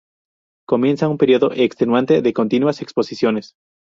Comienza 0.67 1.07
un 1.09 1.19
periodo 1.19 1.51
extenuante 1.53 2.23
de 2.23 2.33
continuas 2.33 2.81
exposiciones. 2.81 3.53